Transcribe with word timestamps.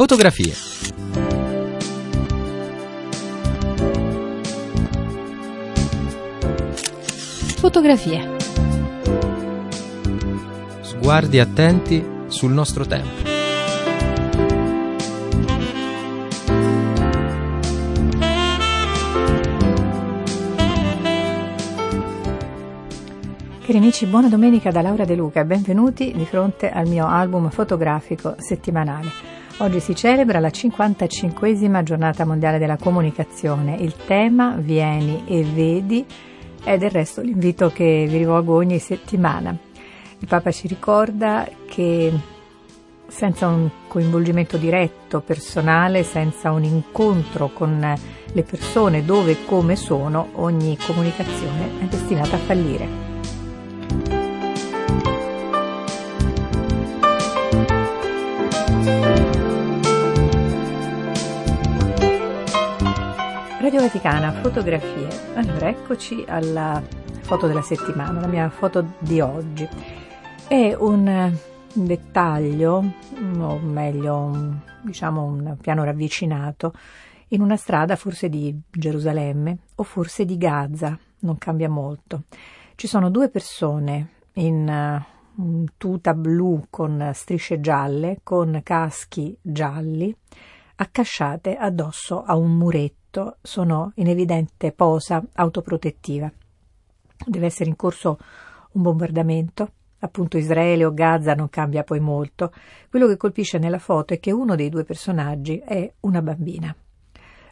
Fotografie. 0.00 0.54
Fotografie. 7.58 8.36
Sguardi 10.80 11.38
attenti 11.38 12.02
sul 12.28 12.52
nostro 12.52 12.86
tempo. 12.86 13.28
Cari 23.60 23.76
amici, 23.76 24.06
buona 24.06 24.28
domenica 24.28 24.70
da 24.70 24.80
Laura 24.80 25.04
De 25.04 25.14
Luca 25.14 25.40
e 25.40 25.44
benvenuti 25.44 26.10
di 26.16 26.24
fronte 26.24 26.70
al 26.70 26.88
mio 26.88 27.06
album 27.06 27.50
fotografico 27.50 28.36
settimanale. 28.38 29.39
Oggi 29.62 29.78
si 29.80 29.94
celebra 29.94 30.40
la 30.40 30.48
55esima 30.48 31.82
giornata 31.82 32.24
mondiale 32.24 32.56
della 32.56 32.78
comunicazione. 32.78 33.74
Il 33.74 33.94
tema 34.06 34.56
Vieni 34.56 35.24
e 35.26 35.42
vedi 35.42 36.02
è 36.64 36.78
del 36.78 36.90
resto 36.90 37.20
l'invito 37.20 37.70
che 37.70 38.06
vi 38.08 38.16
rivolgo 38.16 38.54
ogni 38.54 38.78
settimana. 38.78 39.54
Il 40.18 40.26
Papa 40.26 40.50
ci 40.50 40.66
ricorda 40.66 41.46
che 41.66 42.10
senza 43.06 43.48
un 43.48 43.68
coinvolgimento 43.86 44.56
diretto, 44.56 45.20
personale, 45.20 46.04
senza 46.04 46.50
un 46.52 46.64
incontro 46.64 47.50
con 47.52 47.94
le 48.32 48.42
persone 48.42 49.04
dove 49.04 49.32
e 49.32 49.44
come 49.44 49.76
sono, 49.76 50.28
ogni 50.36 50.78
comunicazione 50.78 51.80
è 51.80 51.84
destinata 51.84 52.36
a 52.36 52.38
fallire. 52.38 52.99
Radio 63.80 63.98
Vaticana, 63.98 64.32
fotografie. 64.42 65.08
Allora, 65.36 65.68
eccoci 65.70 66.22
alla 66.28 66.82
foto 67.22 67.46
della 67.46 67.62
settimana, 67.62 68.20
la 68.20 68.26
mia 68.26 68.50
foto 68.50 68.92
di 68.98 69.22
oggi. 69.22 69.66
È 70.46 70.74
un 70.74 71.34
dettaglio, 71.72 72.84
o 73.38 73.58
meglio, 73.58 74.58
diciamo 74.82 75.24
un 75.24 75.56
piano 75.58 75.82
ravvicinato, 75.82 76.74
in 77.28 77.40
una 77.40 77.56
strada 77.56 77.96
forse 77.96 78.28
di 78.28 78.54
Gerusalemme 78.70 79.56
o 79.76 79.82
forse 79.82 80.26
di 80.26 80.36
Gaza, 80.36 80.98
non 81.20 81.38
cambia 81.38 81.70
molto. 81.70 82.24
Ci 82.74 82.86
sono 82.86 83.08
due 83.08 83.30
persone 83.30 84.08
in 84.34 85.02
uh, 85.34 85.64
tuta 85.78 86.12
blu 86.12 86.66
con 86.68 87.12
strisce 87.14 87.60
gialle, 87.60 88.18
con 88.22 88.60
caschi 88.62 89.34
gialli, 89.40 90.14
accasciate 90.76 91.56
addosso 91.56 92.22
a 92.22 92.36
un 92.36 92.58
muretto 92.58 92.99
sono 93.42 93.92
in 93.96 94.08
evidente 94.08 94.72
posa 94.72 95.22
autoprotettiva. 95.32 96.30
Deve 97.26 97.46
essere 97.46 97.68
in 97.68 97.76
corso 97.76 98.18
un 98.72 98.82
bombardamento. 98.82 99.72
Appunto 100.02 100.38
Israele 100.38 100.84
o 100.84 100.94
Gaza 100.94 101.34
non 101.34 101.50
cambia 101.50 101.82
poi 101.82 102.00
molto. 102.00 102.52
Quello 102.88 103.06
che 103.06 103.16
colpisce 103.16 103.58
nella 103.58 103.78
foto 103.78 104.14
è 104.14 104.20
che 104.20 104.32
uno 104.32 104.54
dei 104.54 104.70
due 104.70 104.84
personaggi 104.84 105.58
è 105.58 105.92
una 106.00 106.22
bambina. 106.22 106.74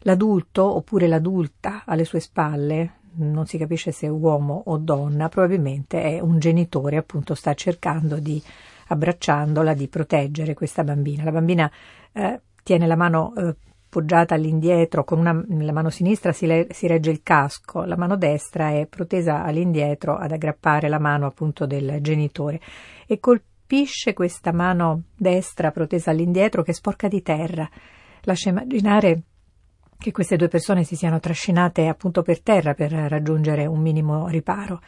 L'adulto 0.02 0.64
oppure 0.64 1.06
l'adulta 1.08 1.82
alle 1.84 2.04
sue 2.04 2.20
spalle, 2.20 2.92
non 3.16 3.46
si 3.46 3.58
capisce 3.58 3.90
se 3.92 4.06
è 4.06 4.10
uomo 4.10 4.62
o 4.66 4.78
donna, 4.78 5.28
probabilmente 5.28 6.00
è 6.02 6.20
un 6.20 6.38
genitore, 6.38 6.96
appunto 6.96 7.34
sta 7.34 7.52
cercando 7.54 8.18
di 8.18 8.42
abbracciandola, 8.88 9.74
di 9.74 9.88
proteggere 9.88 10.54
questa 10.54 10.84
bambina. 10.84 11.24
La 11.24 11.32
bambina 11.32 11.70
eh, 12.12 12.40
tiene 12.62 12.86
la 12.86 12.96
mano 12.96 13.34
eh, 13.36 13.56
poggiata 13.88 14.34
all'indietro, 14.34 15.04
con 15.04 15.18
una, 15.18 15.44
la 15.48 15.72
mano 15.72 15.90
sinistra 15.90 16.32
si, 16.32 16.46
le, 16.46 16.66
si, 16.70 16.86
regge 16.86 17.10
il 17.10 17.22
casco, 17.22 17.84
la 17.84 17.96
mano 17.96 18.16
destra 18.16 18.70
è 18.70 18.86
protesa 18.86 19.42
all'indietro 19.42 20.16
ad 20.16 20.32
aggrappare 20.32 20.88
la 20.88 20.98
mano 20.98 21.26
appunto 21.26 21.66
del 21.66 21.98
genitore 22.00 22.60
e 23.06 23.18
colpisce 23.18 24.12
questa 24.12 24.52
mano 24.52 25.04
destra 25.16 25.70
protesa 25.70 26.10
all'indietro 26.10 26.62
che 26.62 26.72
è 26.72 26.74
sporca 26.74 27.08
di 27.08 27.22
terra. 27.22 27.68
Lascia 28.22 28.50
immaginare 28.50 29.22
che 29.96 30.12
queste 30.12 30.36
due 30.36 30.48
persone 30.48 30.84
si 30.84 30.94
siano 30.94 31.18
trascinate 31.18 31.88
appunto 31.88 32.22
per 32.22 32.42
terra 32.42 32.74
per 32.74 32.92
raggiungere 32.92 33.66
un 33.66 33.80
minimo 33.80 34.28
riparo. 34.28 34.80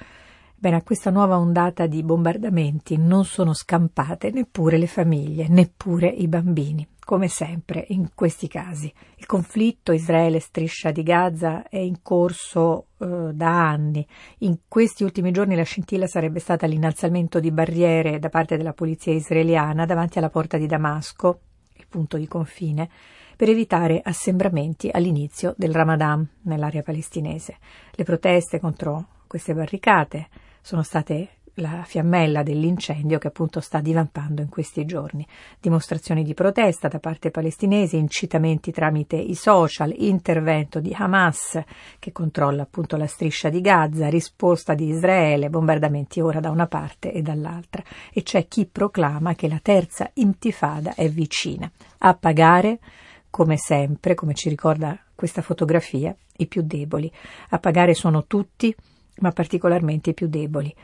Bene, 0.54 0.76
a 0.76 0.82
questa 0.82 1.10
nuova 1.10 1.38
ondata 1.38 1.86
di 1.86 2.02
bombardamenti 2.02 2.98
non 2.98 3.24
sono 3.24 3.54
scampate 3.54 4.30
neppure 4.30 4.76
le 4.76 4.86
famiglie, 4.86 5.48
neppure 5.48 6.06
i 6.06 6.28
bambini 6.28 6.86
come 7.10 7.26
sempre 7.26 7.86
in 7.88 8.10
questi 8.14 8.46
casi. 8.46 8.94
Il 9.16 9.26
conflitto 9.26 9.90
Israele-striscia 9.90 10.92
di 10.92 11.02
Gaza 11.02 11.68
è 11.68 11.78
in 11.78 12.02
corso 12.02 12.86
eh, 12.98 13.32
da 13.32 13.68
anni. 13.68 14.06
In 14.38 14.58
questi 14.68 15.02
ultimi 15.02 15.32
giorni 15.32 15.56
la 15.56 15.64
scintilla 15.64 16.06
sarebbe 16.06 16.38
stata 16.38 16.68
l'innalzamento 16.68 17.40
di 17.40 17.50
barriere 17.50 18.20
da 18.20 18.28
parte 18.28 18.56
della 18.56 18.74
polizia 18.74 19.12
israeliana 19.12 19.86
davanti 19.86 20.18
alla 20.18 20.30
porta 20.30 20.56
di 20.56 20.68
Damasco, 20.68 21.40
il 21.78 21.86
punto 21.88 22.16
di 22.16 22.28
confine, 22.28 22.88
per 23.34 23.48
evitare 23.48 24.00
assembramenti 24.04 24.88
all'inizio 24.88 25.52
del 25.56 25.74
Ramadan 25.74 26.24
nell'area 26.42 26.84
palestinese. 26.84 27.56
Le 27.90 28.04
proteste 28.04 28.60
contro 28.60 29.06
queste 29.26 29.52
barricate 29.52 30.28
sono 30.62 30.84
state 30.84 31.39
la 31.54 31.82
fiammella 31.84 32.42
dell'incendio 32.42 33.18
che 33.18 33.28
appunto 33.28 33.60
sta 33.60 33.80
divampando 33.80 34.42
in 34.42 34.48
questi 34.48 34.84
giorni. 34.84 35.26
Dimostrazioni 35.60 36.22
di 36.22 36.34
protesta 36.34 36.88
da 36.88 36.98
parte 36.98 37.30
palestinese, 37.30 37.96
incitamenti 37.96 38.72
tramite 38.72 39.16
i 39.16 39.34
social, 39.34 39.94
intervento 39.96 40.80
di 40.80 40.94
Hamas 40.96 41.62
che 41.98 42.12
controlla 42.12 42.62
appunto 42.62 42.96
la 42.96 43.06
striscia 43.06 43.48
di 43.48 43.60
Gaza, 43.60 44.08
risposta 44.08 44.74
di 44.74 44.88
Israele, 44.88 45.50
bombardamenti 45.50 46.20
ora 46.20 46.40
da 46.40 46.50
una 46.50 46.66
parte 46.66 47.12
e 47.12 47.22
dall'altra 47.22 47.82
e 48.12 48.22
c'è 48.22 48.46
chi 48.48 48.66
proclama 48.66 49.34
che 49.34 49.48
la 49.48 49.60
terza 49.62 50.10
intifada 50.14 50.94
è 50.94 51.08
vicina. 51.08 51.70
A 51.98 52.14
pagare 52.14 52.78
come 53.30 53.56
sempre, 53.56 54.14
come 54.14 54.34
ci 54.34 54.48
ricorda 54.48 54.98
questa 55.14 55.42
fotografia, 55.42 56.14
i 56.38 56.46
più 56.46 56.62
deboli. 56.62 57.10
A 57.50 57.58
pagare 57.58 57.94
sono 57.94 58.24
tutti, 58.26 58.74
ma 59.20 59.30
particolarmente 59.30 60.10
i 60.10 60.14
più 60.14 60.28
deboli. 60.28 60.74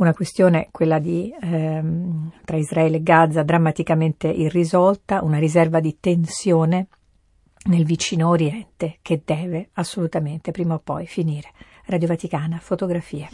Una 0.00 0.14
questione, 0.14 0.68
quella 0.70 0.98
di, 0.98 1.30
ehm, 1.38 2.32
tra 2.46 2.56
Israele 2.56 2.96
e 2.96 3.02
Gaza, 3.02 3.42
drammaticamente 3.42 4.28
irrisolta, 4.28 5.22
una 5.22 5.38
riserva 5.38 5.78
di 5.78 5.98
tensione 6.00 6.88
nel 7.66 7.84
vicino 7.84 8.30
Oriente 8.30 8.96
che 9.02 9.20
deve 9.22 9.68
assolutamente 9.74 10.52
prima 10.52 10.72
o 10.72 10.80
poi 10.82 11.04
finire. 11.06 11.50
Radio 11.84 12.08
Vaticana, 12.08 12.58
fotografie. 12.60 13.28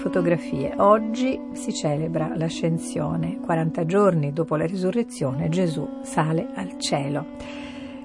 Fotografie. 0.00 0.72
Oggi 0.78 1.38
si 1.52 1.74
celebra 1.74 2.34
l'ascensione. 2.34 3.38
40 3.38 3.84
giorni 3.84 4.32
dopo 4.32 4.56
la 4.56 4.64
risurrezione 4.64 5.50
Gesù 5.50 6.00
sale 6.02 6.48
al 6.54 6.78
cielo. 6.78 7.26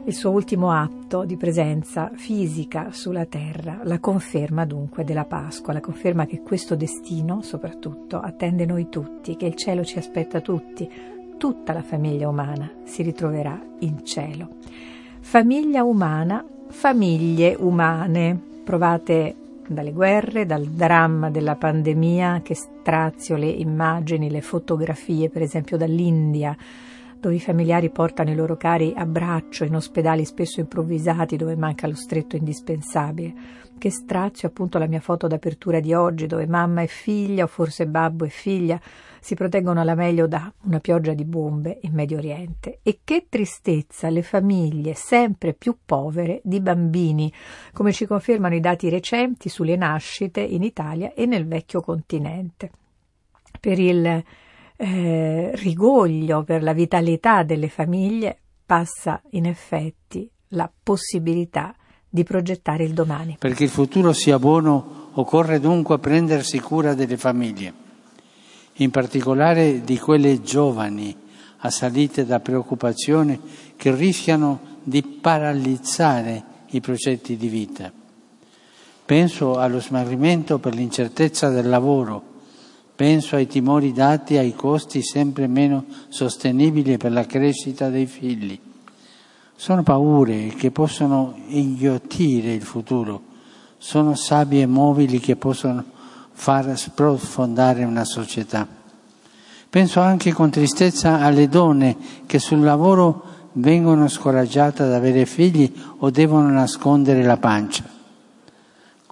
Il 0.03 0.13
suo 0.13 0.31
ultimo 0.31 0.71
atto 0.71 1.23
di 1.23 1.37
presenza 1.37 2.11
fisica 2.13 2.89
sulla 2.91 3.25
terra, 3.25 3.79
la 3.83 3.99
conferma 3.99 4.65
dunque 4.65 5.05
della 5.05 5.23
Pasqua, 5.23 5.71
la 5.71 5.79
conferma 5.79 6.25
che 6.25 6.41
questo 6.41 6.75
destino 6.75 7.41
soprattutto 7.41 8.19
attende 8.19 8.65
noi 8.65 8.89
tutti, 8.89 9.37
che 9.37 9.45
il 9.45 9.55
cielo 9.55 9.85
ci 9.85 9.97
aspetta 9.97 10.41
tutti, 10.41 10.91
tutta 11.37 11.71
la 11.71 11.81
famiglia 11.81 12.27
umana 12.27 12.69
si 12.83 13.03
ritroverà 13.03 13.57
in 13.79 14.03
cielo. 14.03 14.49
Famiglia 15.21 15.85
umana, 15.85 16.43
famiglie 16.67 17.55
umane. 17.57 18.37
Provate 18.65 19.35
dalle 19.73 19.91
guerre, 19.91 20.45
dal 20.45 20.65
dramma 20.65 21.29
della 21.29 21.55
pandemia 21.55 22.41
che 22.43 22.55
strazio 22.55 23.35
le 23.35 23.47
immagini, 23.47 24.29
le 24.29 24.41
fotografie, 24.41 25.29
per 25.29 25.41
esempio 25.41 25.77
dall'India, 25.77 26.55
dove 27.19 27.35
i 27.35 27.39
familiari 27.39 27.89
portano 27.89 28.31
i 28.31 28.35
loro 28.35 28.55
cari 28.55 28.93
a 28.95 29.05
braccio 29.05 29.63
in 29.63 29.75
ospedali 29.75 30.25
spesso 30.25 30.59
improvvisati 30.59 31.35
dove 31.35 31.55
manca 31.55 31.87
lo 31.87 31.95
stretto 31.95 32.35
indispensabile. 32.35 33.33
Che 33.77 33.89
strazio 33.89 34.47
appunto 34.47 34.77
la 34.77 34.87
mia 34.87 34.99
foto 35.01 35.27
d'apertura 35.27 35.79
di 35.79 35.93
oggi 35.93 36.27
dove 36.27 36.47
mamma 36.47 36.81
e 36.81 36.87
figlia 36.87 37.43
o 37.43 37.47
forse 37.47 37.87
babbo 37.87 38.23
e 38.25 38.29
figlia 38.29 38.79
si 39.19 39.33
proteggono 39.33 39.81
alla 39.81 39.95
meglio 39.95 40.27
da 40.27 40.53
una 40.65 40.79
pioggia 40.79 41.13
di 41.13 41.25
bombe 41.25 41.79
in 41.81 41.93
Medio 41.93 42.17
Oriente. 42.17 42.79
E 42.83 42.99
che 43.03 43.25
tristezza 43.27 44.09
le 44.09 44.21
famiglie 44.21 44.93
sempre 44.93 45.53
più 45.53 45.77
povere 45.83 46.41
di 46.43 46.61
bambini, 46.61 47.33
come 47.73 47.91
ci 47.91 48.05
confermano 48.05 48.55
i 48.55 48.59
dati 48.59 48.87
recenti 48.87 49.49
sulle 49.49 49.75
nascite 49.75 50.41
in 50.41 50.63
Italia 50.63 51.13
e 51.13 51.25
nel 51.25 51.47
vecchio 51.47 51.81
continente. 51.81 52.71
Per 53.59 53.79
il 53.79 54.23
eh, 54.77 55.51
rigoglio, 55.55 56.43
per 56.43 56.63
la 56.63 56.73
vitalità 56.73 57.43
delle 57.43 57.69
famiglie, 57.69 58.37
passa 58.65 59.21
in 59.31 59.45
effetti 59.45 60.29
la 60.49 60.71
possibilità 60.83 61.75
di 62.09 62.23
progettare 62.23 62.83
il 62.83 62.93
domani. 62.93 63.37
Perché 63.39 63.63
il 63.65 63.69
futuro 63.69 64.13
sia 64.13 64.39
buono 64.39 65.09
occorre 65.13 65.59
dunque 65.59 65.99
prendersi 65.99 66.59
cura 66.59 66.93
delle 66.93 67.17
famiglie 67.17 67.83
in 68.79 68.91
particolare 68.91 69.81
di 69.81 69.97
quelle 69.97 70.41
giovani 70.41 71.15
assalite 71.59 72.25
da 72.25 72.39
preoccupazioni 72.39 73.39
che 73.75 73.95
rischiano 73.95 74.59
di 74.83 75.01
paralizzare 75.01 76.43
i 76.71 76.81
progetti 76.81 77.37
di 77.37 77.47
vita. 77.47 77.91
Penso 79.05 79.57
allo 79.57 79.79
smarrimento 79.79 80.59
per 80.59 80.73
l'incertezza 80.73 81.49
del 81.49 81.69
lavoro, 81.69 82.33
penso 82.95 83.35
ai 83.35 83.47
timori 83.47 83.91
dati 83.91 84.37
ai 84.37 84.55
costi 84.55 85.03
sempre 85.03 85.47
meno 85.47 85.85
sostenibili 86.07 86.97
per 86.97 87.11
la 87.11 87.25
crescita 87.25 87.89
dei 87.89 88.05
figli. 88.05 88.57
Sono 89.55 89.83
paure 89.83 90.47
che 90.57 90.71
possono 90.71 91.35
inghiottire 91.47 92.53
il 92.53 92.63
futuro, 92.63 93.21
sono 93.77 94.15
sabbie 94.15 94.65
mobili 94.65 95.19
che 95.19 95.35
possono 95.35 95.83
far 96.31 96.77
sprofondare 96.77 97.83
una 97.83 98.05
società. 98.05 98.67
Penso 99.69 99.99
anche 99.99 100.31
con 100.31 100.49
tristezza 100.49 101.19
alle 101.19 101.49
donne 101.49 101.97
che 102.25 102.39
sul 102.39 102.61
lavoro 102.61 103.33
vengono 103.53 104.07
scoraggiate 104.07 104.83
ad 104.83 104.93
avere 104.93 105.25
figli 105.25 105.71
o 105.99 106.09
devono 106.09 106.49
nascondere 106.49 107.23
la 107.23 107.37
pancia. 107.37 107.94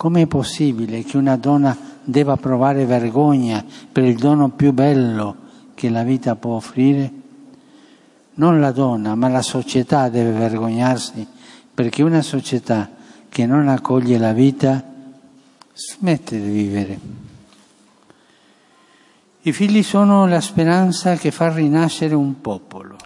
Com'è 0.04 0.28
possibile 0.28 1.02
che 1.04 1.16
una 1.16 1.38
donna 1.38 1.78
debba 2.04 2.36
provare 2.36 2.84
vergogna 2.84 3.64
per 3.90 4.04
il 4.04 4.18
dono 4.18 4.50
più 4.50 4.74
bello 4.74 5.34
che 5.76 5.90
la 5.90 6.04
vita 6.04 6.36
può 6.36 6.56
offrire? 6.56 7.10
Non 8.34 8.60
la 8.60 8.74
donna, 8.74 9.16
ma 9.16 9.30
la 9.30 9.42
società 9.42 10.10
deve 10.10 10.32
vergognarsi 10.32 11.26
perché 11.74 12.04
una 12.04 12.22
società 12.22 12.90
che 13.30 13.46
non 13.46 13.70
accoglie 13.70 14.18
la 14.18 14.34
vita 14.34 14.84
smette 15.74 16.38
di 16.38 16.52
vivere. 16.52 17.00
I 19.44 19.54
figli 19.54 19.84
sono 19.84 20.28
la 20.28 20.42
speranza 20.42 21.16
che 21.16 21.32
fa 21.32 21.50
rinascere 21.54 22.14
un 22.14 22.42
popolo. 22.42 22.98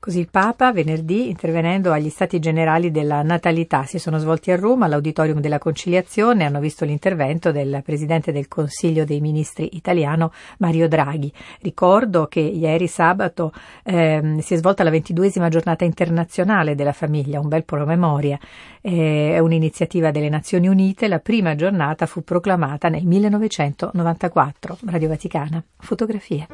Così 0.00 0.20
il 0.20 0.28
Papa 0.30 0.72
venerdì, 0.72 1.28
intervenendo 1.28 1.90
agli 1.90 2.08
stati 2.08 2.38
generali 2.38 2.92
della 2.92 3.22
natalità, 3.22 3.82
si 3.82 3.98
sono 3.98 4.18
svolti 4.18 4.52
a 4.52 4.56
Roma 4.56 4.84
all'Auditorium 4.84 5.40
della 5.40 5.58
Conciliazione 5.58 6.42
e 6.42 6.46
hanno 6.46 6.60
visto 6.60 6.84
l'intervento 6.84 7.50
del 7.50 7.82
Presidente 7.84 8.30
del 8.30 8.46
Consiglio 8.46 9.04
dei 9.04 9.20
Ministri 9.20 9.76
italiano 9.76 10.30
Mario 10.58 10.86
Draghi. 10.86 11.32
Ricordo 11.62 12.26
che 12.26 12.38
ieri 12.38 12.86
sabato 12.86 13.52
eh, 13.82 14.36
si 14.38 14.54
è 14.54 14.56
svolta 14.56 14.84
la 14.84 14.90
ventiduesima 14.90 15.48
giornata 15.48 15.84
internazionale 15.84 16.76
della 16.76 16.92
famiglia, 16.92 17.40
un 17.40 17.48
bel 17.48 17.64
promemoria. 17.64 18.38
Eh, 18.80 19.32
è 19.34 19.38
un'iniziativa 19.40 20.12
delle 20.12 20.28
Nazioni 20.28 20.68
Unite, 20.68 21.08
la 21.08 21.18
prima 21.18 21.56
giornata 21.56 22.06
fu 22.06 22.22
proclamata 22.22 22.88
nel 22.88 23.04
1994. 23.04 24.78
Radio 24.86 25.08
Vaticana. 25.08 25.60
Fotografie. 25.76 26.46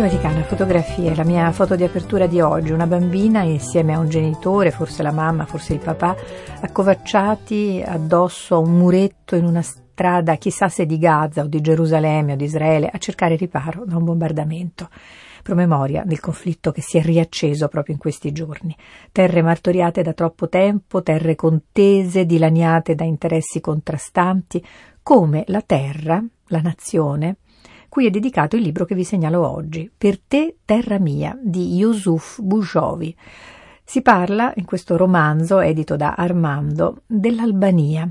Radio 0.00 0.16
Vaticana, 0.16 0.44
fotografie, 0.44 1.14
la 1.14 1.24
mia 1.24 1.52
foto 1.52 1.76
di 1.76 1.84
apertura 1.84 2.26
di 2.26 2.40
oggi, 2.40 2.72
una 2.72 2.86
bambina 2.86 3.42
insieme 3.42 3.92
a 3.92 3.98
un 3.98 4.08
genitore, 4.08 4.70
forse 4.70 5.02
la 5.02 5.12
mamma, 5.12 5.44
forse 5.44 5.74
il 5.74 5.78
papà, 5.78 6.16
accovacciati 6.62 7.82
addosso 7.84 8.54
a 8.54 8.58
un 8.60 8.78
muretto 8.78 9.36
in 9.36 9.44
una 9.44 9.60
strada, 9.60 10.36
chissà 10.36 10.70
se 10.70 10.86
di 10.86 10.96
Gaza 10.96 11.42
o 11.42 11.48
di 11.48 11.60
Gerusalemme 11.60 12.32
o 12.32 12.36
di 12.36 12.44
Israele, 12.44 12.88
a 12.90 12.96
cercare 12.96 13.36
riparo 13.36 13.84
da 13.84 13.98
un 13.98 14.04
bombardamento. 14.04 14.88
Promemoria 15.42 16.02
del 16.06 16.18
conflitto 16.18 16.72
che 16.72 16.80
si 16.80 16.96
è 16.96 17.02
riacceso 17.02 17.68
proprio 17.68 17.94
in 17.94 18.00
questi 18.00 18.32
giorni. 18.32 18.74
Terre 19.12 19.42
martoriate 19.42 20.00
da 20.00 20.14
troppo 20.14 20.48
tempo, 20.48 21.02
terre 21.02 21.34
contese, 21.34 22.24
dilaniate 22.24 22.94
da 22.94 23.04
interessi 23.04 23.60
contrastanti, 23.60 24.64
come 25.02 25.44
la 25.48 25.60
terra, 25.60 26.24
la 26.46 26.60
nazione, 26.62 27.36
cui 27.90 28.06
è 28.06 28.10
dedicato 28.10 28.56
il 28.56 28.62
libro 28.62 28.86
che 28.86 28.94
vi 28.94 29.04
segnalo 29.04 29.46
oggi, 29.46 29.90
Per 29.94 30.18
te, 30.20 30.56
terra 30.64 30.98
mia, 30.98 31.36
di 31.42 31.74
Yusuf 31.74 32.40
Bujovi. 32.40 33.14
Si 33.84 34.00
parla, 34.00 34.52
in 34.54 34.64
questo 34.64 34.96
romanzo, 34.96 35.58
edito 35.58 35.96
da 35.96 36.14
Armando, 36.14 37.02
dell'Albania, 37.06 38.08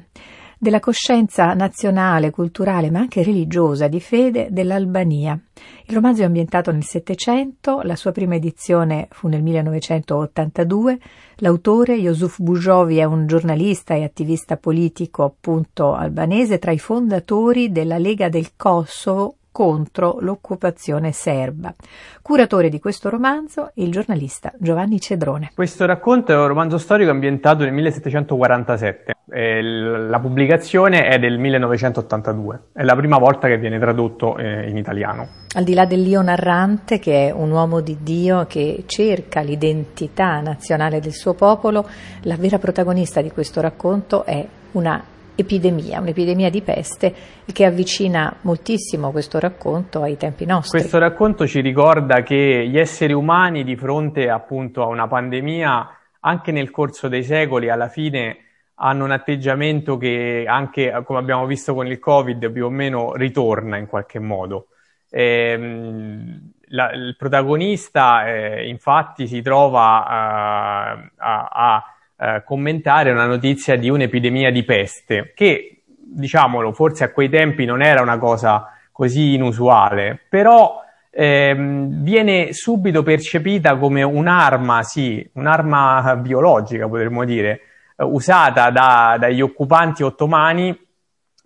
della 0.60 0.82
coscienza 0.82 1.54
nazionale, 1.54 2.32
culturale, 2.32 2.92
ma 2.92 3.00
anche 3.00 3.24
religiosa 3.24 3.88
di 3.88 4.02
fede 4.02 4.50
dell'Albania. 4.52 5.40
Il 5.86 5.96
romanzo 5.96 6.24
è 6.24 6.26
ambientato 6.26 6.74
nel 6.74 6.84
Settecento, 6.84 7.80
la 7.84 7.96
sua 7.96 8.12
prima 8.12 8.36
edizione 8.36 9.08
fu 9.10 9.30
nel 9.30 9.42
1982. 9.42 11.00
L'autore, 11.38 11.94
Yusuf 11.94 12.42
Bujovi, 12.42 12.98
è 12.98 13.06
un 13.06 13.26
giornalista 13.26 13.94
e 13.94 14.04
attivista 14.04 14.58
politico 14.58 15.24
appunto 15.24 15.94
albanese, 15.94 16.60
tra 16.60 16.72
i 16.72 16.80
fondatori 16.80 17.72
della 17.72 17.98
Lega 17.98 18.28
del 18.28 18.50
Kosovo 18.58 19.38
contro 19.60 20.20
l'occupazione 20.22 21.12
serba. 21.12 21.76
Curatore 22.22 22.70
di 22.70 22.80
questo 22.80 23.10
romanzo, 23.10 23.72
il 23.74 23.92
giornalista 23.92 24.54
Giovanni 24.58 25.02
Cedrone. 25.02 25.52
Questo 25.54 25.86
racconto 25.86 26.32
è 26.32 26.38
un 26.38 26.48
romanzo 26.48 26.78
storico 26.78 27.12
ambientato 27.12 27.66
nel 27.66 27.74
1747. 27.74 29.16
la 29.28 30.20
pubblicazione 30.22 31.10
è 31.10 31.20
del 31.20 31.38
1982. 31.40 32.60
È 32.72 32.84
la 32.84 32.96
prima 32.96 33.18
volta 33.18 33.50
che 33.50 33.58
viene 33.58 33.78
tradotto 33.80 34.38
eh, 34.38 34.70
in 34.70 34.78
italiano. 34.78 35.28
Al 35.54 35.66
di 35.66 35.74
là 35.74 35.86
dell'io 35.86 36.22
narrante, 36.22 36.98
che 36.98 37.28
è 37.28 37.32
un 37.32 37.52
uomo 37.52 37.82
di 37.82 37.98
Dio 38.00 38.46
che 38.48 38.86
cerca 38.86 39.42
l'identità 39.42 40.40
nazionale 40.40 41.02
del 41.02 41.12
suo 41.12 41.34
popolo, 41.34 41.86
la 42.22 42.38
vera 42.38 42.60
protagonista 42.60 43.22
di 43.22 43.30
questo 43.30 43.60
racconto 43.60 44.24
è 44.24 44.48
una 44.72 45.04
epidemia, 45.42 46.00
un'epidemia 46.00 46.50
di 46.50 46.62
peste 46.62 47.14
che 47.52 47.66
avvicina 47.66 48.36
moltissimo 48.42 49.12
questo 49.12 49.40
racconto 49.40 50.02
ai 50.02 50.18
tempi 50.18 50.46
nostri. 50.46 50.80
Questo 50.80 51.00
racconto 51.00 51.48
ci 51.48 51.62
ricorda 51.62 52.22
che 52.22 52.68
gli 52.68 52.78
esseri 52.78 53.14
umani 53.14 53.64
di 53.64 53.76
fronte 53.76 54.30
appunto 54.30 54.84
a 54.84 54.88
una 54.88 55.08
pandemia, 55.08 55.90
anche 56.22 56.52
nel 56.52 56.70
corso 56.72 57.08
dei 57.08 57.24
secoli, 57.24 57.70
alla 57.70 57.88
fine 57.88 58.38
hanno 58.82 59.04
un 59.04 59.12
atteggiamento 59.12 59.98
che 59.98 60.46
anche 60.48 61.02
come 61.04 61.20
abbiamo 61.20 61.46
visto 61.46 61.74
con 61.74 61.88
il 61.88 62.00
Covid 62.00 62.50
più 62.52 62.66
o 62.66 62.70
meno 62.70 63.14
ritorna 63.16 63.78
in 63.78 63.88
qualche 63.88 64.20
modo. 64.20 64.68
Ehm, 65.10 66.52
la, 66.70 66.92
il 66.92 67.16
protagonista 67.18 68.28
eh, 68.28 68.68
infatti 68.68 69.28
si 69.28 69.42
trova 69.42 70.00
uh, 70.00 71.10
a, 71.18 71.48
a 71.52 71.84
uh, 72.20 72.44
commentare 72.44 73.12
una 73.12 73.26
notizia 73.26 73.76
di 73.76 73.90
un'epidemia 73.90 74.52
di 74.52 74.64
peste 74.64 75.32
che, 75.34 75.84
diciamolo, 75.86 76.74
forse 76.74 77.06
a 77.06 77.12
quei 77.12 77.30
tempi 77.30 77.66
non 77.66 77.82
era 77.82 78.02
una 78.02 78.18
cosa 78.18 78.74
così 78.92 79.34
inusuale, 79.34 80.20
però 80.30 80.84
ehm, 81.10 82.04
viene 82.04 82.52
subito 82.54 83.02
percepita 83.02 83.78
come 83.78 84.04
un'arma, 84.04 84.84
sì, 84.84 85.28
un'arma 85.34 86.18
biologica 86.18 86.88
potremmo 86.88 87.24
dire, 87.24 87.62
uh, 87.96 88.06
usata 88.06 88.70
da, 88.70 89.16
dagli 89.18 89.42
occupanti 89.42 90.04
ottomani 90.04 90.78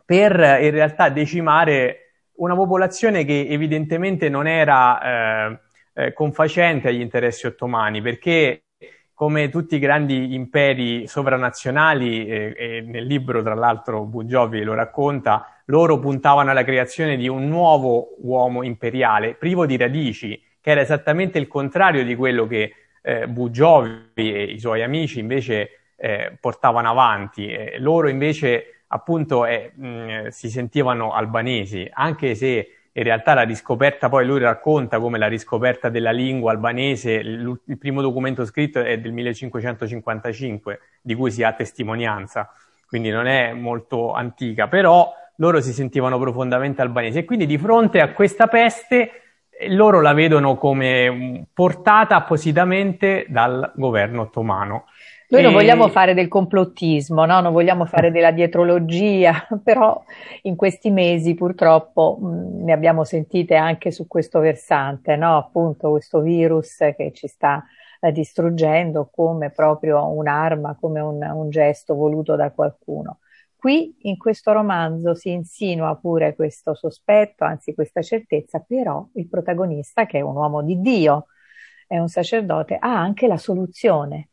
per 0.06 0.34
in 0.62 0.72
realtà 0.72 1.10
decimare 1.10 2.04
una 2.36 2.56
popolazione 2.56 3.26
che 3.26 3.48
evidentemente 3.48 4.28
non 4.30 4.48
era 4.48 5.02
eh, 5.02 5.60
eh, 5.94 6.14
confacente 6.14 6.88
agli 6.90 7.02
interessi 7.02 7.46
ottomani, 7.46 8.02
perché 8.02 8.64
come 9.14 9.50
tutti 9.50 9.76
i 9.76 9.80
grandi 9.80 10.34
imperi 10.34 11.08
sovranazionali, 11.08 12.26
eh, 12.28 12.54
e 12.58 12.82
nel 12.82 13.06
libro 13.06 13.42
tra 13.44 13.54
l'altro 13.54 14.06
Bugiovi 14.06 14.64
lo 14.64 14.74
racconta, 14.74 15.62
loro 15.66 16.00
puntavano 16.00 16.52
alla 16.52 16.64
creazione 16.64 17.16
di 17.16 17.28
un 17.28 17.48
nuovo 17.48 18.16
uomo 18.20 18.64
imperiale, 18.64 19.36
privo 19.36 19.66
di 19.66 19.78
radici, 19.78 20.42
che 20.60 20.72
era 20.72 20.82
esattamente 20.82 21.38
il 21.38 21.48
contrario 21.48 22.04
di 22.04 22.16
quello 22.16 22.48
che 22.48 22.74
eh, 23.02 23.28
Bugiovi 23.28 24.02
e 24.16 24.44
i 24.44 24.60
suoi 24.60 24.82
amici 24.82 25.20
invece 25.20 25.70
eh, 25.96 26.38
portavano 26.40 26.90
avanti. 26.90 27.54
loro 27.78 28.10
invece 28.10 28.84
appunto 28.88 29.46
eh, 29.46 29.72
mh, 29.76 30.28
si 30.28 30.50
sentivano 30.50 31.14
albanesi, 31.14 31.88
anche 31.92 32.36
se 32.36 32.68
in 32.96 33.04
realtà 33.04 33.34
la 33.34 33.42
riscoperta, 33.42 34.08
poi 34.08 34.26
lui 34.26 34.40
racconta 34.40 35.00
come 35.00 35.18
la 35.18 35.28
riscoperta 35.28 35.90
della 35.90 36.12
lingua 36.12 36.52
albanese, 36.52 37.14
il, 37.14 37.60
primo 37.80 38.02
documento 38.02 38.46
scritto 38.46 38.80
è 38.82 39.00
del 39.00 39.12
1555, 39.12 40.80
di 41.02 41.16
cui 41.16 41.32
si 41.32 41.42
ha 41.42 41.54
testimonianza, 41.54 42.52
quindi 42.88 43.10
non 43.10 43.26
è 43.26 43.52
molto 43.54 44.14
antica, 44.14 44.68
però 44.68 45.12
loro 45.38 45.60
si 45.62 45.74
sentivano 45.74 46.20
profondamente 46.20 46.82
albanesi 46.82 47.18
e 47.18 47.26
quindi 47.26 47.48
di 47.48 47.58
fronte 47.58 48.00
a 48.00 48.12
questa 48.12 48.46
peste 48.48 49.24
loro 49.70 50.02
la 50.02 50.14
vedono 50.14 50.56
come 50.58 51.46
portata 51.54 52.16
appositamente 52.16 53.26
dal 53.28 53.72
governo 53.76 54.22
ottomano. 54.22 54.86
Noi 55.34 55.42
non 55.42 55.54
vogliamo 55.54 55.88
fare 55.88 56.14
del 56.14 56.28
complottismo, 56.28 57.26
no? 57.26 57.42
non 57.42 57.54
vogliamo 57.54 57.86
fare 57.86 58.12
della 58.12 58.30
dietrologia, 58.30 59.48
però 59.64 60.00
in 60.44 60.56
questi 60.56 60.92
mesi 60.92 61.34
purtroppo 61.34 62.20
mh, 62.22 62.64
ne 62.64 62.72
abbiamo 62.72 63.04
sentite 63.04 63.56
anche 63.56 63.90
su 63.90 64.06
questo 64.06 64.40
versante, 64.40 65.16
no? 65.16 65.36
appunto 65.36 65.90
questo 65.90 66.22
virus 66.22 66.78
che 66.96 67.12
ci 67.16 67.28
sta 67.28 67.66
eh, 68.00 68.12
distruggendo 68.12 69.10
come 69.12 69.50
proprio 69.50 70.08
un'arma, 70.08 70.78
come 70.80 71.00
un, 71.00 71.24
un 71.24 71.50
gesto 71.50 71.96
voluto 71.96 72.36
da 72.36 72.52
qualcuno. 72.52 73.18
Qui 73.56 73.96
in 74.02 74.20
questo 74.20 74.52
romanzo 74.52 75.16
si 75.16 75.32
insinua 75.32 75.96
pure 75.96 76.36
questo 76.36 76.76
sospetto, 76.76 77.44
anzi 77.44 77.74
questa 77.74 78.04
certezza, 78.04 78.60
però 78.60 79.08
il 79.16 79.28
protagonista, 79.28 80.06
che 80.06 80.20
è 80.20 80.22
un 80.22 80.36
uomo 80.36 80.62
di 80.62 80.80
Dio, 80.80 81.26
è 81.88 81.98
un 81.98 82.08
sacerdote, 82.08 82.78
ha 82.80 83.00
anche 83.00 83.26
la 83.26 83.38
soluzione 83.38 84.28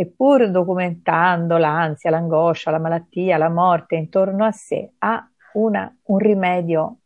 eppur 0.00 0.50
documentando 0.50 1.58
l'ansia, 1.58 2.10
l'angoscia, 2.10 2.70
la 2.70 2.78
malattia, 2.78 3.36
la 3.36 3.50
morte 3.50 3.96
intorno 3.96 4.44
a 4.44 4.50
sé, 4.50 4.92
ha 4.98 5.28
una, 5.54 5.94
un 6.04 6.18
rimedio 6.18 6.96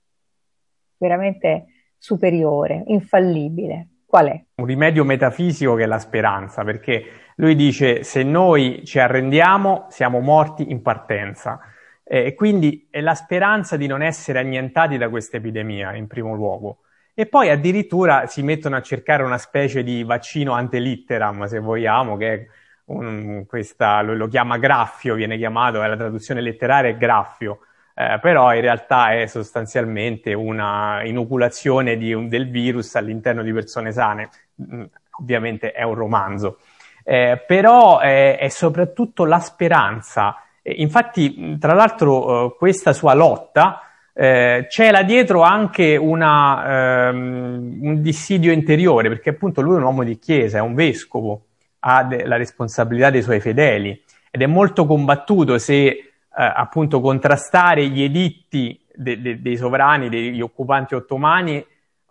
veramente 0.97 1.67
superiore, 1.99 2.85
infallibile. 2.87 3.89
Qual 4.07 4.27
è? 4.29 4.45
Un 4.57 4.67
rimedio 4.67 5.05
metafisico 5.05 5.75
che 5.75 5.83
è 5.83 5.87
la 5.87 5.99
speranza, 5.99 6.63
perché 6.63 7.05
lui 7.37 7.57
dice 7.57 8.05
se 8.05 8.23
noi 8.23 8.83
ci 8.85 9.01
arrendiamo 9.01 9.87
siamo 9.89 10.21
morti 10.21 10.71
in 10.71 10.83
partenza. 10.83 11.59
E 12.05 12.35
quindi 12.35 12.87
è 12.91 13.01
la 13.01 13.15
speranza 13.15 13.77
di 13.77 13.87
non 13.87 14.03
essere 14.03 14.39
annientati 14.39 14.99
da 14.99 15.09
questa 15.09 15.39
epidemia 15.39 15.95
in 15.95 16.07
primo 16.07 16.35
luogo. 16.35 16.81
E 17.13 17.27
poi 17.27 17.49
addirittura 17.49 18.27
si 18.27 18.43
mettono 18.43 18.77
a 18.77 18.83
cercare 18.83 19.25
una 19.25 19.39
specie 19.39 19.83
di 19.83 20.05
vaccino 20.05 20.53
antelitteram, 20.53 21.47
se 21.47 21.59
vogliamo, 21.59 22.17
che 22.17 22.49
un, 22.87 23.45
questa, 23.47 24.03
lo, 24.03 24.15
lo, 24.15 24.29
chiama 24.29 24.59
graffio, 24.59 25.15
viene 25.15 25.37
chiamato, 25.37 25.83
è 25.83 25.87
la 25.87 25.97
traduzione 25.97 26.41
letteraria 26.41 26.91
è 26.91 26.97
graffio, 26.97 27.61
eh, 27.95 28.19
però 28.21 28.55
in 28.55 28.61
realtà 28.61 29.13
è 29.15 29.27
sostanzialmente 29.27 30.35
una 30.35 31.03
inoculazione 31.05 31.97
un, 32.13 32.29
del 32.29 32.51
virus 32.51 32.95
all'interno 32.97 33.43
di 33.43 33.53
persone 33.53 33.93
sane. 33.93 34.29
Mm, 34.63 34.85
ovviamente 35.21 35.73
è 35.73 35.83
un 35.83 35.95
romanzo, 35.95 36.59
eh, 37.05 37.43
però 37.47 38.01
è, 38.01 38.37
è, 38.39 38.49
soprattutto 38.49 39.25
la 39.25 39.39
speranza. 39.39 40.37
infatti, 40.63 41.57
tra 41.59 41.73
l'altro, 41.75 42.47
eh, 42.47 42.57
questa 42.59 42.93
sua 42.93 43.15
lotta 43.15 43.81
eh, 44.13 44.67
c'è 44.69 45.05
dietro 45.05 45.43
anche 45.43 45.97
una, 45.97 47.09
ehm, 47.09 47.79
un 47.81 48.03
dissidio 48.03 48.53
interiore, 48.53 49.09
perché 49.09 49.31
appunto 49.31 49.61
lui 49.61 49.75
è 49.75 49.79
un 49.79 49.85
uomo 49.85 50.05
di 50.05 50.19
chiesa, 50.19 50.59
è 50.59 50.61
un 50.61 50.75
vescovo 50.75 51.47
ha 51.87 52.03
de- 52.05 52.25
la 52.25 52.37
responsabilità 52.37 53.11
dei 53.11 53.23
suoi 53.23 53.41
fedeli. 53.41 54.03
Ed 54.31 54.43
è 54.43 54.47
molto 54.47 54.87
combattuto 54.87 55.59
se 55.59 55.87
eh, 55.87 56.03
appunto 56.35 57.01
contrastare 57.01 57.87
gli 57.87 58.03
editti 58.03 58.81
de- 58.93 59.21
de- 59.21 59.41
dei 59.41 59.57
sovrani, 59.57 60.09
degli 60.09 60.41
occupanti 60.41 60.95
ottomani 60.95 61.65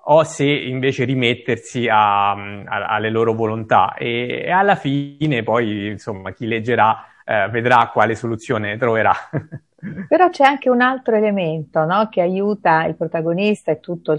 o 0.05 0.23
se 0.23 0.45
invece 0.45 1.05
rimettersi 1.05 1.87
a, 1.87 2.31
a, 2.31 2.65
alle 2.65 3.09
loro 3.09 3.33
volontà. 3.33 3.95
E, 3.95 4.43
e, 4.45 4.51
alla 4.51 4.75
fine 4.75 5.43
poi 5.43 5.87
insomma 5.87 6.31
chi 6.31 6.45
leggerà 6.45 7.05
eh, 7.25 7.49
vedrà 7.49 7.89
quale 7.91 8.15
soluzione 8.15 8.77
troverà. 8.77 9.13
Però 10.07 10.29
c'è 10.29 10.45
anche 10.45 10.69
un 10.69 10.79
altro 10.79 11.15
elemento 11.15 11.83
no? 11.83 12.07
che 12.09 12.21
aiuta 12.21 12.85
il 12.85 12.95
protagonista 12.95 13.71
e 13.71 13.81
tutti 13.81 14.11
i 14.11 14.17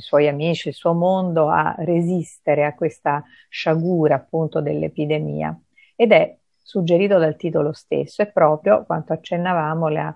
suoi 0.00 0.28
amici, 0.28 0.68
il 0.68 0.74
suo 0.74 0.94
mondo 0.94 1.48
a 1.50 1.74
resistere 1.78 2.64
a 2.64 2.74
questa 2.74 3.22
sciagura 3.48 4.14
appunto 4.14 4.62
dell'epidemia 4.62 5.54
ed 5.94 6.12
è 6.12 6.36
suggerito 6.56 7.18
dal 7.18 7.36
titolo 7.36 7.72
stesso, 7.72 8.22
è 8.22 8.30
proprio 8.30 8.84
quanto 8.84 9.12
accennavamo 9.12 9.88
la, 9.88 10.14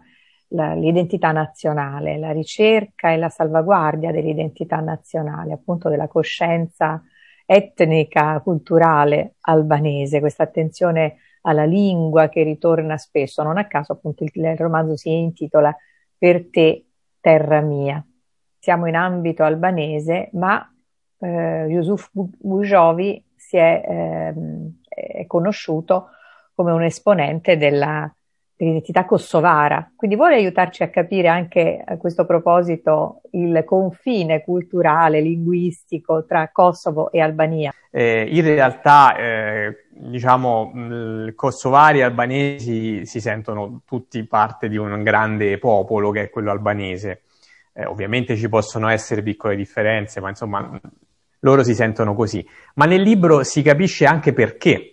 la, 0.49 0.75
l'identità 0.75 1.31
nazionale, 1.31 2.19
la 2.19 2.33
ricerca 2.33 3.13
e 3.13 3.19
la 3.19 3.29
salvaguardia 3.29 4.11
dell'identità 4.11 4.81
nazionale, 4.81 5.53
appunto 5.53 5.89
della 5.89 6.09
coscienza 6.09 7.03
etnica, 7.45 8.41
culturale 8.41 9.35
albanese, 9.41 10.21
questa 10.21 10.45
attenzione 10.45 11.17
alla 11.43 11.65
lingua 11.65 12.29
che 12.29 12.43
ritorna 12.43 12.97
spesso. 12.97 13.43
Non 13.43 13.59
a 13.59 13.67
caso 13.67 13.93
appunto 13.93 14.25
il, 14.25 14.31
il 14.35 14.57
romanzo 14.57 14.97
si 14.97 15.11
intitola 15.11 15.75
Per 16.17 16.51
te, 16.51 16.85
terra 17.21 17.61
mia. 17.61 18.05
Siamo 18.59 18.87
in 18.87 18.95
ambito 18.95 19.43
albanese, 19.43 20.29
ma 20.35 20.71
eh, 21.19 21.67
Yusuf 21.69 22.11
Bujovi 22.13 23.25
si 23.35 23.57
è, 23.57 23.83
eh, 23.87 24.35
è 24.89 25.27
conosciuto 25.27 26.11
come 26.55 26.73
un 26.73 26.83
esponente 26.83 27.57
della, 27.57 28.13
dell'identità 28.61 29.07
kosovara. 29.07 29.91
Quindi 29.97 30.17
vuole 30.17 30.35
aiutarci 30.35 30.83
a 30.83 30.91
capire 30.91 31.29
anche 31.29 31.83
a 31.83 31.97
questo 31.97 32.27
proposito 32.27 33.23
il 33.31 33.63
confine 33.65 34.45
culturale, 34.45 35.23
linguistico 35.23 36.27
tra 36.27 36.51
Kosovo 36.53 37.11
e 37.11 37.21
Albania. 37.23 37.73
Eh, 37.91 38.29
in 38.31 38.43
realtà, 38.43 39.17
eh, 39.17 39.87
diciamo, 39.89 40.73
i 41.27 41.35
kosovari 41.35 42.01
e 42.01 42.03
albanesi 42.03 43.07
si 43.07 43.21
sentono 43.21 43.81
tutti 43.87 44.23
parte 44.27 44.69
di 44.69 44.77
un 44.77 45.03
grande 45.03 45.57
popolo 45.59 46.11
che 46.11 46.25
è 46.25 46.31
quello 46.31 46.51
albanese. 46.51 47.23
Eh, 47.73 47.87
ovviamente 47.87 48.37
ci 48.37 48.51
possono 48.51 48.89
essere 48.89 49.23
piccole 49.23 49.57
differenze, 49.57 50.21
ma 50.21 50.29
insomma, 50.29 50.79
loro 51.41 51.63
si 51.63 51.75
sentono 51.75 52.15
così. 52.15 52.47
Ma 52.75 52.85
nel 52.85 53.01
libro 53.01 53.43
si 53.43 53.63
capisce 53.63 54.05
anche 54.05 54.35
perché 54.35 54.90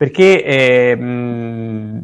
perché 0.00 0.42
eh, 0.42 0.98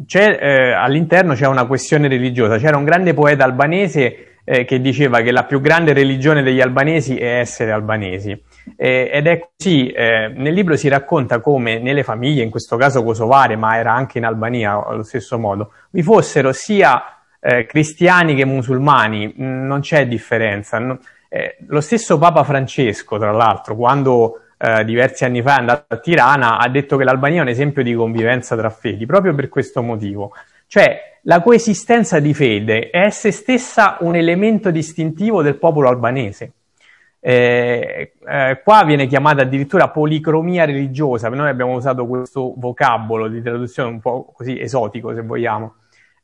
c'è, 0.05 0.39
eh, 0.39 0.71
all'interno 0.71 1.33
c'è 1.33 1.47
una 1.47 1.65
questione 1.65 2.07
religiosa. 2.07 2.59
C'era 2.59 2.77
un 2.77 2.83
grande 2.83 3.15
poeta 3.15 3.43
albanese 3.43 4.41
eh, 4.43 4.65
che 4.65 4.79
diceva 4.81 5.21
che 5.21 5.31
la 5.31 5.45
più 5.45 5.59
grande 5.59 5.93
religione 5.93 6.43
degli 6.43 6.61
albanesi 6.61 7.17
è 7.17 7.39
essere 7.39 7.71
albanesi. 7.71 8.39
Ed 8.75 9.25
è 9.25 9.49
così, 9.57 9.87
eh, 9.87 10.27
nel 10.27 10.53
libro 10.53 10.75
si 10.75 10.89
racconta 10.89 11.39
come 11.39 11.79
nelle 11.79 12.03
famiglie, 12.03 12.43
in 12.43 12.51
questo 12.51 12.77
caso 12.77 13.01
kosovare, 13.01 13.55
ma 13.55 13.77
era 13.77 13.93
anche 13.93 14.19
in 14.19 14.25
Albania 14.25 14.85
allo 14.85 15.01
stesso 15.01 15.39
modo, 15.39 15.71
vi 15.89 16.03
fossero 16.03 16.51
sia 16.51 17.01
eh, 17.39 17.65
cristiani 17.65 18.35
che 18.35 18.45
musulmani, 18.45 19.33
mh, 19.35 19.65
non 19.65 19.79
c'è 19.79 20.05
differenza. 20.05 20.77
No, 20.77 20.99
eh, 21.29 21.57
lo 21.65 21.81
stesso 21.81 22.19
Papa 22.19 22.43
Francesco, 22.43 23.17
tra 23.17 23.31
l'altro, 23.31 23.75
quando 23.75 24.41
eh, 24.57 24.83
diversi 24.85 25.23
anni 25.25 25.41
fa 25.41 25.57
è 25.57 25.59
andato 25.59 25.93
a 25.93 25.97
Tirana, 25.97 26.57
ha 26.57 26.67
detto 26.69 26.97
che 26.97 27.03
l'Albania 27.03 27.39
è 27.39 27.41
un 27.43 27.49
esempio 27.49 27.83
di 27.83 27.93
convivenza 27.93 28.55
tra 28.55 28.69
fedi, 28.69 29.05
proprio 29.05 29.33
per 29.35 29.49
questo 29.49 29.81
motivo. 29.81 30.33
Cioè, 30.67 31.19
la 31.23 31.41
coesistenza 31.41 32.19
di 32.19 32.33
fede 32.33 32.89
è 32.89 32.99
essa 32.99 33.31
stessa 33.31 33.97
un 34.01 34.15
elemento 34.15 34.71
distintivo 34.71 35.41
del 35.41 35.57
popolo 35.57 35.89
albanese. 35.89 36.53
Eh, 37.19 38.13
eh, 38.25 38.61
qua 38.63 38.83
viene 38.85 39.07
chiamata 39.07 39.41
addirittura 39.41 39.89
policromia 39.89 40.65
religiosa, 40.65 41.29
noi 41.29 41.49
abbiamo 41.49 41.73
usato 41.73 42.05
questo 42.05 42.53
vocabolo 42.55 43.27
di 43.27 43.41
traduzione 43.41 43.89
un 43.89 43.99
po' 43.99 44.31
così 44.33 44.59
esotico, 44.59 45.13
se 45.13 45.21
vogliamo. 45.21 45.75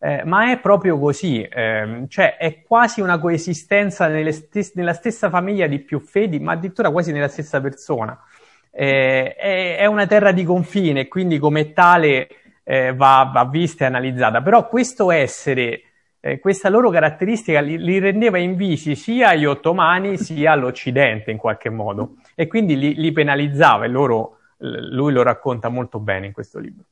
Eh, 0.06 0.22
ma 0.26 0.52
è 0.52 0.60
proprio 0.60 1.00
così, 1.00 1.44
eh, 1.44 2.04
cioè 2.10 2.36
è 2.36 2.62
quasi 2.62 3.00
una 3.00 3.18
coesistenza 3.20 4.10
stes- 4.34 4.74
nella 4.76 4.92
stessa 4.92 5.30
famiglia 5.30 5.66
di 5.66 5.80
più 5.80 6.02
fedi, 6.02 6.42
ma 6.42 6.52
addirittura 6.52 6.92
quasi 6.92 7.14
nella 7.14 7.30
stessa 7.30 7.62
persona. 7.62 8.22
Eh, 8.70 9.34
è, 9.34 9.78
è, 9.78 9.86
una 9.86 10.06
terra 10.06 10.34
di 10.34 10.44
confine, 10.44 11.08
quindi 11.08 11.40
come 11.40 11.72
tale 11.72 12.28
eh, 12.66 12.94
va, 12.94 13.32
va, 13.34 13.46
vista 13.46 13.86
e 13.86 13.88
analizzata. 13.88 14.42
Però 14.42 14.68
questo 14.68 15.10
essere, 15.10 15.84
eh, 16.20 16.38
questa 16.38 16.68
loro 16.68 16.90
caratteristica 16.90 17.62
li, 17.62 17.78
li, 17.78 17.98
rendeva 18.00 18.40
invisi 18.40 18.96
sia 18.96 19.30
agli 19.30 19.46
ottomani 19.46 20.18
sia 20.18 20.52
all'Occidente 20.52 21.32
in 21.32 21.38
qualche 21.38 21.70
modo 21.70 22.16
e 22.36 22.48
quindi 22.48 22.78
li, 22.78 22.94
li 22.96 23.14
penalizzava 23.14 23.86
e 23.86 23.88
loro, 23.88 24.40
lui 24.58 25.14
lo 25.14 25.24
racconta 25.24 25.70
molto 25.70 26.00
bene 26.00 26.26
in 26.26 26.34
questo 26.34 26.60
libro 26.60 26.84